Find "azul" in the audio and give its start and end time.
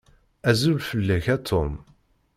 0.49-0.79